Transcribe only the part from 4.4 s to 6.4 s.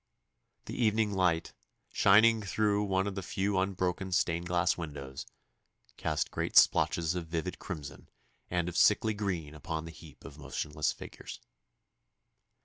glass windows, cast